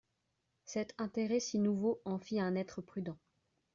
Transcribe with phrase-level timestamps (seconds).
[0.65, 3.19] Cet intérêt si nouveau en fit un être prudent.